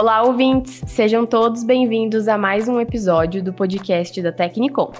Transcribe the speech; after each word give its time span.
Olá, 0.00 0.22
ouvintes! 0.22 0.80
Sejam 0.86 1.26
todos 1.26 1.64
bem-vindos 1.64 2.28
a 2.28 2.38
mais 2.38 2.68
um 2.68 2.78
episódio 2.78 3.42
do 3.42 3.52
podcast 3.52 4.22
da 4.22 4.30
Tecnicom. 4.30 4.92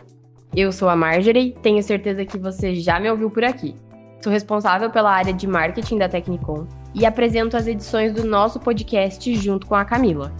Eu 0.56 0.72
sou 0.72 0.88
a 0.88 0.96
Marjorie, 0.96 1.54
tenho 1.62 1.80
certeza 1.84 2.24
que 2.24 2.36
você 2.36 2.74
já 2.74 2.98
me 2.98 3.08
ouviu 3.08 3.30
por 3.30 3.44
aqui. 3.44 3.76
Sou 4.20 4.32
responsável 4.32 4.90
pela 4.90 5.12
área 5.12 5.32
de 5.32 5.46
marketing 5.46 5.98
da 5.98 6.08
Tecnicom 6.08 6.66
e 6.92 7.06
apresento 7.06 7.56
as 7.56 7.68
edições 7.68 8.12
do 8.12 8.24
nosso 8.24 8.58
podcast 8.58 9.32
junto 9.36 9.68
com 9.68 9.76
a 9.76 9.84
Camila. 9.84 10.32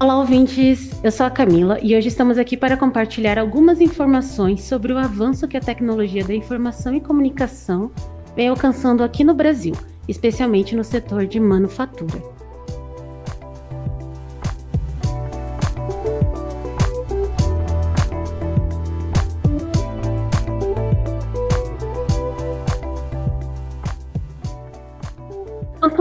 Olá, 0.00 0.16
ouvintes! 0.16 0.98
Eu 1.04 1.12
sou 1.12 1.26
a 1.26 1.30
Camila 1.30 1.78
e 1.82 1.94
hoje 1.94 2.08
estamos 2.08 2.38
aqui 2.38 2.56
para 2.56 2.78
compartilhar 2.78 3.38
algumas 3.38 3.78
informações 3.78 4.62
sobre 4.62 4.90
o 4.90 4.96
avanço 4.96 5.46
que 5.46 5.58
a 5.58 5.60
tecnologia 5.60 6.24
da 6.24 6.34
informação 6.34 6.94
e 6.94 7.00
comunicação 7.02 7.90
vem 8.34 8.48
alcançando 8.48 9.04
aqui 9.04 9.22
no 9.22 9.34
Brasil, 9.34 9.74
especialmente 10.08 10.74
no 10.74 10.82
setor 10.82 11.26
de 11.26 11.38
manufatura. 11.38 12.39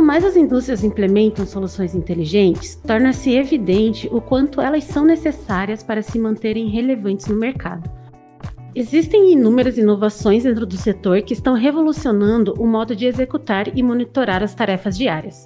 Mais 0.10 0.26
as 0.26 0.36
indústrias 0.36 0.84
implementam 0.84 1.46
soluções 1.46 1.94
inteligentes, 1.94 2.74
torna-se 2.74 3.32
evidente 3.36 4.10
o 4.12 4.20
quanto 4.20 4.60
elas 4.60 4.84
são 4.86 5.06
necessárias 5.06 5.84
para 5.84 6.02
se 6.02 6.18
manterem 6.18 6.68
relevantes 6.68 7.28
no 7.28 7.36
mercado. 7.36 7.88
Existem 8.74 9.34
inúmeras 9.34 9.78
inovações 9.78 10.46
dentro 10.46 10.66
do 10.66 10.76
setor 10.76 11.22
que 11.22 11.34
estão 11.34 11.54
revolucionando 11.54 12.56
o 12.58 12.66
modo 12.66 12.96
de 12.96 13.06
executar 13.06 13.78
e 13.78 13.84
monitorar 13.84 14.42
as 14.42 14.56
tarefas 14.56 14.98
diárias. 14.98 15.46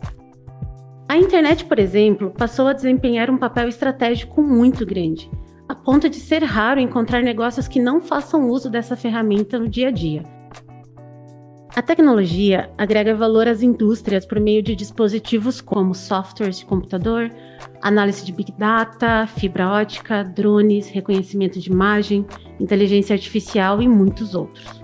A 1.09 1.17
internet, 1.17 1.65
por 1.65 1.77
exemplo, 1.77 2.31
passou 2.31 2.65
a 2.69 2.73
desempenhar 2.73 3.29
um 3.29 3.37
papel 3.37 3.67
estratégico 3.67 4.41
muito 4.41 4.85
grande, 4.85 5.29
a 5.67 5.75
ponto 5.75 6.07
de 6.07 6.21
ser 6.21 6.41
raro 6.41 6.79
encontrar 6.79 7.21
negócios 7.21 7.67
que 7.67 7.81
não 7.81 7.99
façam 7.99 8.47
uso 8.47 8.69
dessa 8.69 8.95
ferramenta 8.95 9.59
no 9.59 9.67
dia 9.67 9.89
a 9.89 9.91
dia. 9.91 10.23
A 11.83 11.85
tecnologia 11.85 12.69
agrega 12.77 13.13
valor 13.13 13.45
às 13.45 13.61
indústrias 13.61 14.25
por 14.25 14.39
meio 14.39 14.63
de 14.63 14.73
dispositivos 14.73 15.59
como 15.59 15.93
softwares 15.93 16.59
de 16.59 16.65
computador, 16.65 17.29
análise 17.81 18.23
de 18.23 18.31
big 18.31 18.53
data, 18.57 19.27
fibra 19.27 19.67
ótica, 19.67 20.23
drones, 20.23 20.87
reconhecimento 20.87 21.59
de 21.59 21.69
imagem, 21.69 22.25
inteligência 22.57 23.13
artificial 23.13 23.81
e 23.81 23.89
muitos 23.89 24.33
outros. 24.33 24.81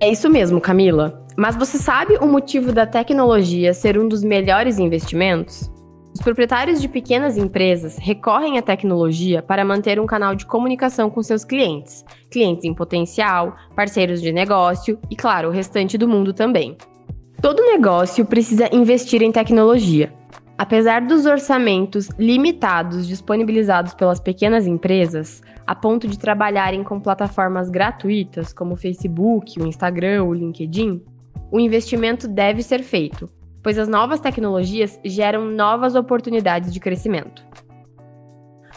É 0.00 0.10
isso 0.10 0.30
mesmo, 0.30 0.62
Camila. 0.62 1.22
Mas 1.36 1.56
você 1.56 1.76
sabe 1.76 2.16
o 2.16 2.26
motivo 2.26 2.72
da 2.72 2.86
tecnologia 2.86 3.74
ser 3.74 3.98
um 3.98 4.08
dos 4.08 4.24
melhores 4.24 4.78
investimentos? 4.78 5.70
Os 6.18 6.24
proprietários 6.24 6.82
de 6.82 6.88
pequenas 6.88 7.36
empresas 7.36 7.96
recorrem 7.96 8.58
à 8.58 8.62
tecnologia 8.62 9.40
para 9.40 9.64
manter 9.64 10.00
um 10.00 10.04
canal 10.04 10.34
de 10.34 10.44
comunicação 10.44 11.08
com 11.08 11.22
seus 11.22 11.44
clientes, 11.44 12.04
clientes 12.28 12.64
em 12.64 12.74
potencial, 12.74 13.54
parceiros 13.76 14.20
de 14.20 14.32
negócio 14.32 14.98
e, 15.08 15.14
claro, 15.14 15.46
o 15.46 15.52
restante 15.52 15.96
do 15.96 16.08
mundo 16.08 16.32
também. 16.32 16.76
Todo 17.40 17.62
negócio 17.62 18.26
precisa 18.26 18.68
investir 18.74 19.22
em 19.22 19.30
tecnologia. 19.30 20.12
Apesar 20.58 21.02
dos 21.02 21.24
orçamentos 21.24 22.08
limitados 22.18 23.06
disponibilizados 23.06 23.94
pelas 23.94 24.18
pequenas 24.18 24.66
empresas, 24.66 25.40
a 25.64 25.72
ponto 25.72 26.08
de 26.08 26.18
trabalharem 26.18 26.82
com 26.82 26.98
plataformas 26.98 27.70
gratuitas 27.70 28.52
como 28.52 28.74
o 28.74 28.76
Facebook, 28.76 29.62
o 29.62 29.68
Instagram, 29.68 30.24
o 30.24 30.34
LinkedIn, 30.34 31.00
o 31.52 31.60
investimento 31.60 32.26
deve 32.26 32.60
ser 32.60 32.82
feito, 32.82 33.30
pois 33.68 33.78
as 33.78 33.86
novas 33.86 34.18
tecnologias 34.18 34.98
geram 35.04 35.44
novas 35.44 35.94
oportunidades 35.94 36.72
de 36.72 36.80
crescimento. 36.80 37.44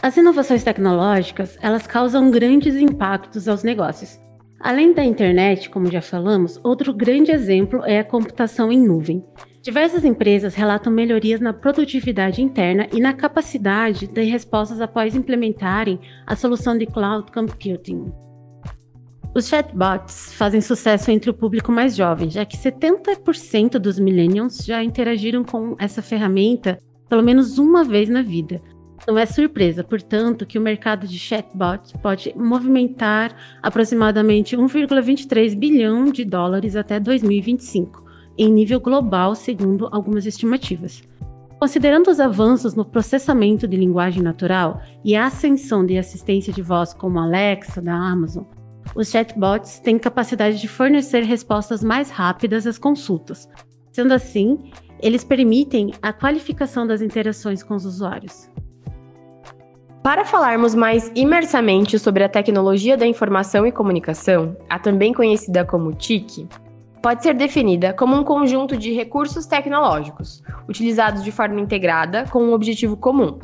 As 0.02 0.18
inovações 0.18 0.62
tecnológicas, 0.62 1.56
elas 1.62 1.86
causam 1.86 2.30
grandes 2.30 2.76
impactos 2.76 3.48
aos 3.48 3.62
negócios. 3.62 4.20
Além 4.60 4.92
da 4.92 5.02
internet, 5.02 5.70
como 5.70 5.90
já 5.90 6.02
falamos, 6.02 6.60
outro 6.62 6.92
grande 6.92 7.32
exemplo 7.32 7.82
é 7.86 8.00
a 8.00 8.04
computação 8.04 8.70
em 8.70 8.86
nuvem. 8.86 9.24
Diversas 9.62 10.04
empresas 10.04 10.54
relatam 10.54 10.92
melhorias 10.92 11.40
na 11.40 11.54
produtividade 11.54 12.42
interna 12.42 12.86
e 12.92 13.00
na 13.00 13.14
capacidade 13.14 14.06
de 14.06 14.22
respostas 14.24 14.78
após 14.78 15.16
implementarem 15.16 15.98
a 16.26 16.36
solução 16.36 16.76
de 16.76 16.84
cloud 16.84 17.32
computing. 17.32 18.12
Os 19.34 19.48
chatbots 19.48 20.34
fazem 20.34 20.60
sucesso 20.60 21.10
entre 21.10 21.30
o 21.30 21.34
público 21.34 21.72
mais 21.72 21.96
jovem, 21.96 22.28
já 22.28 22.44
que 22.44 22.58
70% 22.58 23.78
dos 23.78 23.98
millennials 23.98 24.58
já 24.58 24.84
interagiram 24.84 25.42
com 25.42 25.74
essa 25.78 26.02
ferramenta 26.02 26.78
pelo 27.08 27.22
menos 27.22 27.58
uma 27.58 27.82
vez 27.82 28.10
na 28.10 28.20
vida. 28.20 28.60
Não 29.08 29.18
é 29.18 29.24
surpresa, 29.24 29.82
portanto, 29.82 30.44
que 30.44 30.58
o 30.58 30.62
mercado 30.62 31.06
de 31.06 31.18
chatbots 31.18 31.92
pode 31.92 32.32
movimentar 32.36 33.34
aproximadamente 33.62 34.56
1,23 34.56 35.56
bilhão 35.58 36.04
de 36.04 36.24
dólares 36.24 36.76
até 36.76 37.00
2025, 37.00 38.04
em 38.36 38.52
nível 38.52 38.80
global, 38.80 39.34
segundo 39.34 39.88
algumas 39.90 40.26
estimativas. 40.26 41.02
Considerando 41.58 42.10
os 42.10 42.20
avanços 42.20 42.74
no 42.74 42.84
processamento 42.84 43.66
de 43.66 43.76
linguagem 43.76 44.22
natural 44.22 44.82
e 45.02 45.16
a 45.16 45.26
ascensão 45.26 45.86
de 45.86 45.96
assistência 45.96 46.52
de 46.52 46.60
voz 46.60 46.92
como 46.92 47.18
Alexa 47.18 47.80
da 47.80 47.94
Amazon, 47.94 48.44
os 48.94 49.10
chatbots 49.10 49.78
têm 49.78 49.98
capacidade 49.98 50.60
de 50.60 50.68
fornecer 50.68 51.22
respostas 51.22 51.82
mais 51.82 52.10
rápidas 52.10 52.66
às 52.66 52.78
consultas. 52.78 53.48
Sendo 53.90 54.12
assim, 54.12 54.70
eles 55.00 55.24
permitem 55.24 55.92
a 56.00 56.12
qualificação 56.12 56.86
das 56.86 57.02
interações 57.02 57.62
com 57.62 57.74
os 57.74 57.84
usuários. 57.84 58.50
Para 60.02 60.24
falarmos 60.24 60.74
mais 60.74 61.12
imersamente 61.14 61.98
sobre 61.98 62.24
a 62.24 62.28
tecnologia 62.28 62.96
da 62.96 63.06
informação 63.06 63.66
e 63.66 63.70
comunicação, 63.70 64.56
a 64.68 64.78
também 64.78 65.12
conhecida 65.12 65.64
como 65.64 65.94
TIC, 65.94 66.48
pode 67.00 67.22
ser 67.22 67.34
definida 67.34 67.92
como 67.92 68.16
um 68.16 68.24
conjunto 68.24 68.76
de 68.76 68.92
recursos 68.92 69.46
tecnológicos, 69.46 70.42
utilizados 70.68 71.22
de 71.22 71.30
forma 71.30 71.60
integrada 71.60 72.24
com 72.30 72.42
um 72.42 72.52
objetivo 72.52 72.96
comum. 72.96 73.38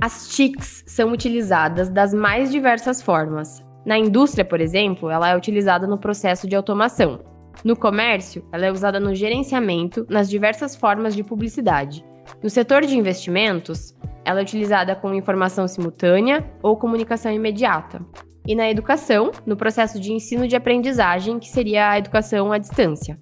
As 0.00 0.28
TICs 0.28 0.84
são 0.86 1.12
utilizadas 1.12 1.90
das 1.90 2.14
mais 2.14 2.50
diversas 2.50 3.02
formas, 3.02 3.62
na 3.84 3.98
indústria, 3.98 4.44
por 4.44 4.60
exemplo, 4.60 5.10
ela 5.10 5.30
é 5.30 5.36
utilizada 5.36 5.86
no 5.86 5.98
processo 5.98 6.46
de 6.46 6.54
automação. 6.54 7.20
No 7.64 7.76
comércio, 7.76 8.44
ela 8.52 8.66
é 8.66 8.72
usada 8.72 9.00
no 9.00 9.14
gerenciamento, 9.14 10.06
nas 10.08 10.28
diversas 10.28 10.76
formas 10.76 11.14
de 11.14 11.22
publicidade. 11.22 12.04
No 12.42 12.48
setor 12.48 12.82
de 12.82 12.96
investimentos, 12.96 13.94
ela 14.24 14.40
é 14.40 14.42
utilizada 14.42 14.94
com 14.94 15.14
informação 15.14 15.66
simultânea 15.66 16.48
ou 16.62 16.76
comunicação 16.76 17.32
imediata. 17.32 18.00
E 18.46 18.54
na 18.54 18.70
educação, 18.70 19.30
no 19.44 19.56
processo 19.56 20.00
de 20.00 20.12
ensino 20.12 20.46
de 20.46 20.56
aprendizagem, 20.56 21.38
que 21.38 21.48
seria 21.48 21.90
a 21.90 21.98
educação 21.98 22.52
à 22.52 22.58
distância. 22.58 23.18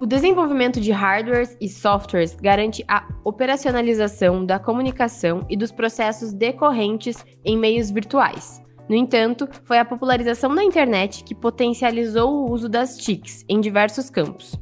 O 0.00 0.06
desenvolvimento 0.06 0.80
de 0.80 0.92
hardwares 0.92 1.56
e 1.60 1.68
softwares 1.68 2.34
garante 2.34 2.84
a 2.86 3.08
operacionalização 3.24 4.44
da 4.44 4.58
comunicação 4.58 5.46
e 5.48 5.56
dos 5.56 5.72
processos 5.72 6.32
decorrentes 6.34 7.24
em 7.44 7.56
meios 7.56 7.90
virtuais, 7.90 8.62
no 8.88 8.94
entanto, 8.94 9.48
foi 9.64 9.78
a 9.78 9.84
popularização 9.84 10.54
da 10.54 10.62
internet 10.62 11.24
que 11.24 11.34
potencializou 11.34 12.32
o 12.32 12.52
uso 12.52 12.68
das 12.68 12.96
TICs 12.96 13.44
em 13.48 13.60
diversos 13.60 14.08
campos. 14.08 14.58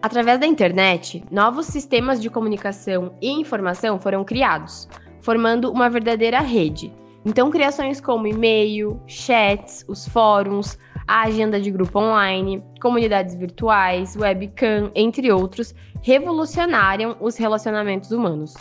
Através 0.00 0.38
da 0.38 0.46
internet, 0.46 1.24
novos 1.32 1.66
sistemas 1.66 2.22
de 2.22 2.30
comunicação 2.30 3.14
e 3.20 3.28
informação 3.30 3.98
foram 3.98 4.24
criados, 4.24 4.88
formando 5.20 5.72
uma 5.72 5.90
verdadeira 5.90 6.38
rede. 6.40 6.92
Então, 7.24 7.50
criações 7.50 8.00
como 8.00 8.28
e-mail, 8.28 9.00
chats, 9.08 9.84
os 9.88 10.06
fóruns, 10.06 10.78
a 11.08 11.22
agenda 11.22 11.60
de 11.60 11.72
grupo 11.72 11.98
online, 11.98 12.62
comunidades 12.80 13.34
virtuais, 13.34 14.14
webcam, 14.14 14.92
entre 14.94 15.32
outros, 15.32 15.74
revolucionaram 16.02 17.16
os 17.20 17.36
relacionamentos 17.36 18.12
humanos. 18.12 18.54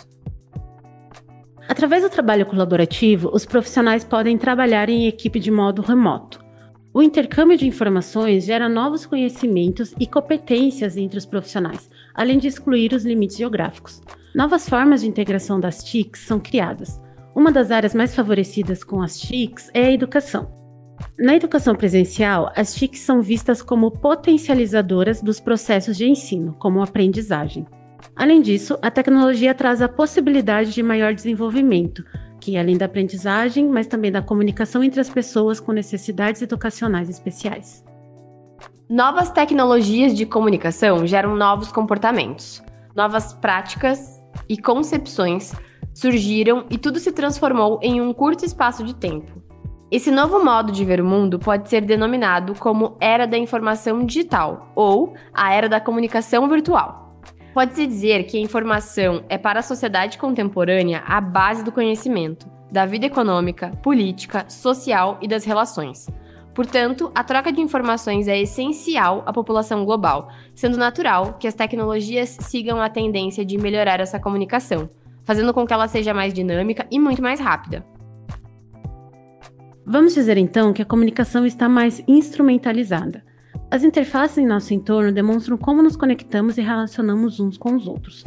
Através 1.68 2.04
do 2.04 2.10
trabalho 2.10 2.46
colaborativo, 2.46 3.30
os 3.34 3.46
profissionais 3.46 4.04
podem 4.04 4.38
trabalhar 4.38 4.88
em 4.90 5.08
equipe 5.08 5.40
de 5.40 5.50
modo 5.50 5.82
remoto. 5.82 6.44
O 6.94 7.02
intercâmbio 7.02 7.58
de 7.58 7.68
informações 7.68 8.46
gera 8.46 8.70
novos 8.70 9.06
conhecimentos 9.06 9.94
e 10.00 10.08
competências 10.08 10.96
entre 10.96 11.18
os 11.18 11.26
profissionais, 11.26 11.90
além 12.14 12.38
de 12.38 12.48
excluir 12.48 12.94
os 12.94 13.04
limites 13.04 13.36
geográficos. 13.36 14.02
Novas 14.34 14.70
formas 14.70 15.02
de 15.02 15.08
integração 15.08 15.60
das 15.60 15.84
TICs 15.84 16.22
são 16.22 16.40
criadas. 16.40 17.02
Uma 17.36 17.52
das 17.52 17.72
áreas 17.72 17.94
mais 17.94 18.16
favorecidas 18.16 18.84
com 18.84 19.02
as 19.02 19.20
TICs 19.20 19.70
é 19.74 19.88
a 19.88 19.92
educação. 19.92 20.54
Na 21.20 21.36
educação 21.36 21.76
presencial, 21.76 22.52
as 22.56 22.74
TICs 22.74 23.02
são 23.02 23.22
vistas 23.22 23.62
como 23.62 23.92
potencializadoras 23.92 25.22
dos 25.22 25.40
processos 25.40 25.98
de 25.98 26.08
ensino, 26.08 26.54
como 26.60 26.82
aprendizagem. 26.82 27.66
Além 28.16 28.42
disso, 28.42 28.78
a 28.82 28.90
tecnologia 28.90 29.54
traz 29.54 29.82
a 29.82 29.90
possibilidade 29.90 30.74
de 30.74 30.82
maior 30.82 31.14
desenvolvimento, 31.14 32.04
que 32.40 32.58
além 32.58 32.78
da 32.78 32.86
aprendizagem, 32.86 33.68
mas 33.68 33.88
também 33.88 34.12
da 34.12 34.22
comunicação 34.22 34.84
entre 34.84 35.02
as 35.02 35.10
pessoas 35.10 35.60
com 35.60 35.72
necessidades 35.72 36.42
educacionais 36.42 37.10
especiais. 37.10 37.84
Novas 38.90 39.32
tecnologias 39.32 40.16
de 40.16 40.26
comunicação 40.26 41.06
geram 41.06 41.36
novos 41.36 41.72
comportamentos, 41.72 42.64
novas 42.96 43.34
práticas 43.34 44.24
e 44.48 44.58
concepções 44.58 45.54
surgiram 45.94 46.66
e 46.70 46.78
tudo 46.78 47.00
se 47.00 47.12
transformou 47.12 47.80
em 47.82 48.00
um 48.00 48.14
curto 48.14 48.46
espaço 48.46 48.84
de 48.84 48.94
tempo. 48.96 49.42
Esse 49.92 50.12
novo 50.12 50.44
modo 50.44 50.72
de 50.72 50.86
ver 50.86 51.02
o 51.02 51.06
mundo 51.06 51.40
pode 51.40 51.70
ser 51.70 51.82
denominado 51.82 52.54
como 52.56 52.96
Era 53.00 53.26
da 53.26 53.38
Informação 53.38 54.06
Digital 54.06 54.72
ou 54.76 55.14
a 55.34 55.54
Era 55.54 55.68
da 55.68 55.80
Comunicação 55.80 56.48
Virtual. 56.48 57.05
Pode-se 57.56 57.88
dizer 57.88 58.26
que 58.26 58.36
a 58.36 58.42
informação 58.42 59.24
é 59.30 59.38
para 59.38 59.62
a 59.62 59.64
sociedade 59.64 60.18
contemporânea 60.18 61.02
a 61.08 61.22
base 61.22 61.64
do 61.64 61.72
conhecimento, 61.72 62.52
da 62.70 62.86
vida 62.86 63.06
econômica, 63.06 63.70
política, 63.82 64.44
social 64.50 65.18
e 65.22 65.28
das 65.28 65.46
relações. 65.46 66.06
Portanto, 66.54 67.10
a 67.16 67.24
troca 67.24 67.54
de 67.54 67.62
informações 67.62 68.28
é 68.28 68.38
essencial 68.42 69.24
à 69.26 69.32
população 69.32 69.86
global, 69.86 70.28
sendo 70.54 70.76
natural 70.76 71.38
que 71.40 71.48
as 71.48 71.54
tecnologias 71.54 72.38
sigam 72.42 72.82
a 72.82 72.90
tendência 72.90 73.46
de 73.46 73.58
melhorar 73.58 74.02
essa 74.02 74.20
comunicação, 74.20 74.90
fazendo 75.24 75.54
com 75.54 75.66
que 75.66 75.72
ela 75.72 75.88
seja 75.88 76.14
mais 76.14 76.34
dinâmica 76.34 76.86
e 76.92 77.00
muito 77.00 77.22
mais 77.22 77.40
rápida. 77.40 77.86
Vamos 79.86 80.14
dizer 80.14 80.36
então 80.36 80.74
que 80.74 80.82
a 80.82 80.86
comunicação 80.86 81.46
está 81.46 81.70
mais 81.70 82.04
instrumentalizada. 82.06 83.24
As 83.70 83.84
interfaces 83.84 84.38
em 84.38 84.46
nosso 84.46 84.74
entorno 84.74 85.12
demonstram 85.12 85.58
como 85.58 85.82
nos 85.82 85.96
conectamos 85.96 86.58
e 86.58 86.62
relacionamos 86.62 87.40
uns 87.40 87.58
com 87.58 87.76
os 87.76 87.88
outros. 87.88 88.24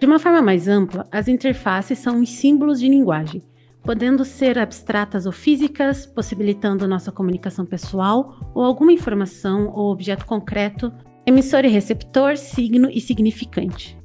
De 0.00 0.06
uma 0.06 0.18
forma 0.18 0.42
mais 0.42 0.68
ampla, 0.68 1.06
as 1.10 1.28
interfaces 1.28 1.98
são 1.98 2.20
os 2.20 2.28
símbolos 2.28 2.80
de 2.80 2.88
linguagem, 2.88 3.42
podendo 3.82 4.24
ser 4.24 4.58
abstratas 4.58 5.26
ou 5.26 5.32
físicas, 5.32 6.06
possibilitando 6.06 6.88
nossa 6.88 7.12
comunicação 7.12 7.66
pessoal 7.66 8.50
ou 8.54 8.64
alguma 8.64 8.92
informação 8.92 9.70
ou 9.74 9.92
objeto 9.92 10.24
concreto, 10.24 10.92
emissor 11.26 11.64
e 11.64 11.68
receptor, 11.68 12.36
signo 12.36 12.90
e 12.90 13.00
significante. 13.00 13.98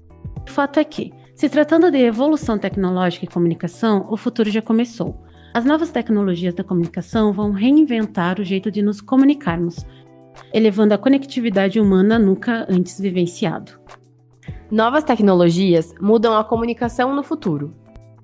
O 0.45 0.49
fato 0.49 0.79
é 0.79 0.83
que, 0.83 1.11
se 1.35 1.49
tratando 1.49 1.89
de 1.89 1.97
evolução 1.97 2.57
tecnológica 2.57 3.25
e 3.25 3.29
comunicação, 3.29 4.07
o 4.09 4.17
futuro 4.17 4.49
já 4.49 4.61
começou. 4.61 5.23
As 5.53 5.65
novas 5.65 5.89
tecnologias 5.89 6.53
da 6.53 6.63
comunicação 6.63 7.33
vão 7.33 7.51
reinventar 7.51 8.39
o 8.39 8.43
jeito 8.43 8.69
de 8.69 8.81
nos 8.81 9.01
comunicarmos, 9.01 9.85
elevando 10.53 10.93
a 10.93 10.97
conectividade 10.97 11.79
humana 11.79 12.17
nunca 12.17 12.65
antes 12.69 12.99
vivenciado. 12.99 13.79
Novas 14.71 15.03
tecnologias 15.03 15.93
mudam 15.99 16.37
a 16.37 16.43
comunicação 16.43 17.15
no 17.15 17.23
futuro. 17.23 17.73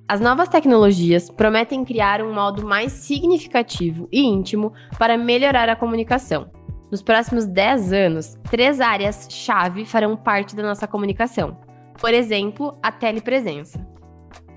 As 0.07 0.19
novas 0.19 0.47
tecnologias 0.47 1.29
prometem 1.31 1.83
criar 1.83 2.21
um 2.21 2.31
modo 2.31 2.63
mais 2.63 2.91
significativo 2.91 4.07
e 4.11 4.21
íntimo 4.21 4.71
para 4.99 5.17
melhorar 5.17 5.67
a 5.67 5.75
comunicação. 5.75 6.51
Nos 6.91 7.01
próximos 7.01 7.45
10 7.47 7.91
anos, 7.91 8.37
três 8.49 8.79
áreas-chave 8.79 9.85
farão 9.85 10.15
parte 10.15 10.55
da 10.55 10.61
nossa 10.61 10.87
comunicação. 10.87 11.57
Por 11.99 12.13
exemplo, 12.13 12.77
a 12.83 12.91
telepresença. 12.91 13.79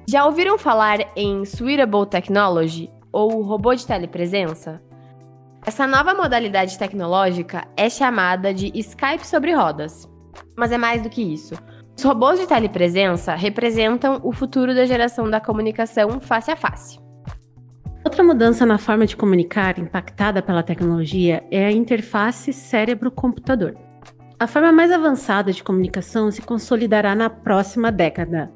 Já 0.07 0.27
ouviram 0.27 0.59
falar 0.59 0.99
em 1.17 1.43
Swearable 1.43 2.07
Technology 2.07 2.91
ou 3.11 3.43
robô 3.43 3.75
de 3.75 3.87
telepresença? 3.87 4.83
Essa 5.67 5.87
nova 5.87 6.15
modalidade 6.15 6.79
tecnológica 6.79 7.67
é 7.77 7.91
chamada 7.91 8.55
de 8.55 8.71
Skype 8.79 9.27
sobre 9.27 9.53
rodas. 9.53 10.09
Mas 10.57 10.73
é 10.73 10.79
mais 10.79 11.03
do 11.03 11.11
que 11.11 11.23
isso. 11.23 11.55
Os 11.97 12.03
robôs 12.03 12.39
de 12.39 12.47
telepresença 12.47 13.35
representam 13.35 14.21
o 14.23 14.33
futuro 14.33 14.75
da 14.75 14.87
geração 14.87 15.29
da 15.29 15.41
comunicação 15.41 16.21
face 16.21 16.51
a 16.51 16.57
face. 16.57 16.99
Outra 18.05 18.23
mudança 18.23 18.65
na 18.65 18.79
forma 18.79 19.05
de 19.05 19.17
comunicar 19.17 19.79
impactada 19.79 20.41
pela 20.41 20.63
tecnologia 20.63 21.45
é 21.51 21.67
a 21.67 21.73
interface 21.73 22.53
cérebro-computador. 22.53 23.77
A 24.39 24.47
forma 24.47 24.71
mais 24.71 24.93
avançada 24.93 25.53
de 25.53 25.63
comunicação 25.65 26.31
se 26.31 26.41
consolidará 26.41 27.15
na 27.15 27.29
próxima 27.29 27.91
década, 27.91 28.51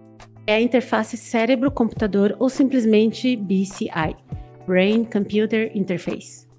é 0.46 0.55
a 0.55 0.60
interface 0.60 1.16
cérebro-computador 1.16 2.37
ou 2.38 2.48
simplesmente 2.48 3.37
BCI 3.37 4.16
Brain 4.66 5.05
Computer 5.05 5.70
Interface. 5.75 6.51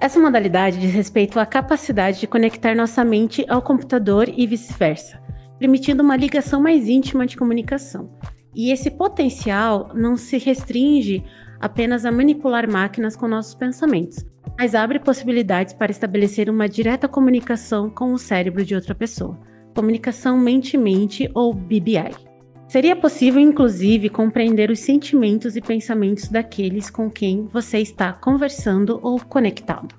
Essa 0.00 0.18
modalidade 0.18 0.80
diz 0.80 0.94
respeito 0.94 1.38
à 1.38 1.44
capacidade 1.44 2.20
de 2.20 2.26
conectar 2.26 2.74
nossa 2.74 3.04
mente 3.04 3.44
ao 3.46 3.60
computador 3.60 4.30
e 4.34 4.46
vice-versa, 4.46 5.20
permitindo 5.58 6.02
uma 6.02 6.16
ligação 6.16 6.58
mais 6.58 6.88
íntima 6.88 7.26
de 7.26 7.36
comunicação. 7.36 8.10
E 8.54 8.72
esse 8.72 8.90
potencial 8.90 9.90
não 9.94 10.16
se 10.16 10.38
restringe 10.38 11.22
apenas 11.60 12.06
a 12.06 12.10
manipular 12.10 12.66
máquinas 12.66 13.14
com 13.14 13.28
nossos 13.28 13.54
pensamentos, 13.54 14.24
mas 14.58 14.74
abre 14.74 14.98
possibilidades 14.98 15.74
para 15.74 15.92
estabelecer 15.92 16.48
uma 16.48 16.66
direta 16.66 17.06
comunicação 17.06 17.90
com 17.90 18.14
o 18.14 18.18
cérebro 18.18 18.64
de 18.64 18.74
outra 18.74 18.94
pessoa. 18.94 19.38
Comunicação 19.76 20.38
mente-mente 20.38 21.30
ou 21.34 21.52
BBI. 21.52 22.29
Seria 22.70 22.94
possível, 22.94 23.40
inclusive, 23.40 24.08
compreender 24.08 24.70
os 24.70 24.78
sentimentos 24.78 25.56
e 25.56 25.60
pensamentos 25.60 26.28
daqueles 26.28 26.88
com 26.88 27.10
quem 27.10 27.48
você 27.52 27.78
está 27.78 28.12
conversando 28.12 29.00
ou 29.02 29.18
conectado. 29.18 29.92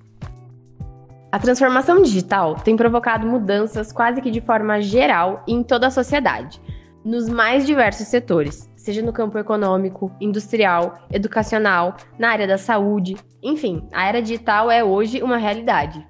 A 1.29 1.37
transformação 1.37 2.01
digital 2.01 2.55
tem 2.55 2.77
provocado 2.77 3.27
mudanças 3.27 3.91
quase 3.91 4.21
que 4.21 4.31
de 4.31 4.39
forma 4.39 4.79
geral 4.79 5.43
em 5.45 5.61
toda 5.63 5.87
a 5.87 5.91
sociedade, 5.91 6.61
nos 7.03 7.27
mais 7.27 7.67
diversos 7.67 8.07
setores, 8.07 8.71
seja 8.77 9.01
no 9.01 9.11
campo 9.11 9.37
econômico, 9.37 10.09
industrial, 10.21 10.97
educacional, 11.11 11.97
na 12.17 12.29
área 12.29 12.47
da 12.47 12.57
saúde, 12.57 13.17
enfim, 13.43 13.85
a 13.91 14.07
era 14.07 14.21
digital 14.21 14.71
é 14.71 14.81
hoje 14.81 15.21
uma 15.21 15.35
realidade. 15.35 16.07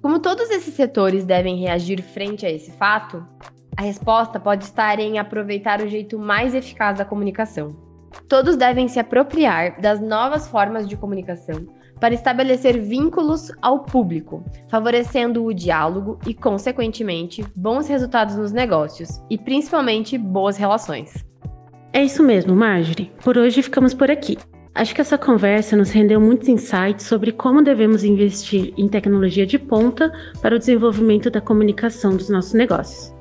Como 0.00 0.20
todos 0.20 0.48
esses 0.48 0.72
setores 0.72 1.26
devem 1.26 1.58
reagir 1.58 2.00
frente 2.00 2.46
a 2.46 2.50
esse 2.50 2.70
fato, 2.72 3.22
a 3.76 3.82
resposta 3.82 4.38
pode 4.38 4.64
estar 4.64 4.98
em 4.98 5.18
aproveitar 5.18 5.80
o 5.80 5.88
jeito 5.88 6.18
mais 6.18 6.54
eficaz 6.54 6.98
da 6.98 7.04
comunicação. 7.04 7.76
Todos 8.28 8.56
devem 8.56 8.88
se 8.88 8.98
apropriar 8.98 9.80
das 9.80 10.00
novas 10.00 10.46
formas 10.46 10.88
de 10.88 10.96
comunicação 10.96 11.66
para 11.98 12.14
estabelecer 12.14 12.80
vínculos 12.80 13.52
ao 13.62 13.84
público, 13.84 14.44
favorecendo 14.68 15.44
o 15.44 15.54
diálogo 15.54 16.18
e, 16.26 16.34
consequentemente, 16.34 17.44
bons 17.54 17.86
resultados 17.86 18.36
nos 18.36 18.52
negócios 18.52 19.22
e 19.30 19.38
principalmente 19.38 20.18
boas 20.18 20.56
relações. 20.56 21.24
É 21.92 22.02
isso 22.02 22.22
mesmo, 22.22 22.56
Marjorie. 22.56 23.12
Por 23.22 23.38
hoje 23.38 23.62
ficamos 23.62 23.94
por 23.94 24.10
aqui. 24.10 24.36
Acho 24.74 24.94
que 24.94 25.00
essa 25.00 25.18
conversa 25.18 25.76
nos 25.76 25.90
rendeu 25.90 26.20
muitos 26.20 26.48
insights 26.48 27.06
sobre 27.06 27.30
como 27.30 27.62
devemos 27.62 28.02
investir 28.02 28.72
em 28.76 28.88
tecnologia 28.88 29.46
de 29.46 29.58
ponta 29.58 30.10
para 30.40 30.56
o 30.56 30.58
desenvolvimento 30.58 31.30
da 31.30 31.40
comunicação 31.40 32.16
dos 32.16 32.30
nossos 32.30 32.54
negócios. 32.54 33.11